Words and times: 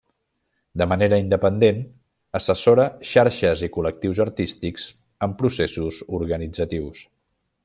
De 0.81 0.85
manera 0.93 1.19
independent, 1.23 1.83
assessora 2.41 2.87
xarxes 3.11 3.63
i 3.69 3.71
col·lectius 3.77 4.25
artístics 4.29 4.89
en 5.29 5.39
processos 5.43 6.05
organitzatius. 6.23 7.09